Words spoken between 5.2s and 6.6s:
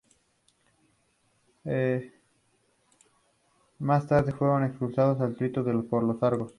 Tirinto por Argos.